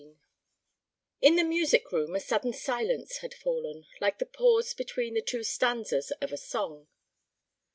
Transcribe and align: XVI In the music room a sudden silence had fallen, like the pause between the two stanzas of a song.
XVI 0.01 0.17
In 1.21 1.35
the 1.35 1.43
music 1.43 1.91
room 1.91 2.15
a 2.15 2.19
sudden 2.19 2.53
silence 2.53 3.17
had 3.17 3.35
fallen, 3.35 3.85
like 3.99 4.17
the 4.17 4.25
pause 4.25 4.73
between 4.73 5.13
the 5.13 5.21
two 5.21 5.43
stanzas 5.43 6.09
of 6.19 6.31
a 6.33 6.37
song. 6.37 6.87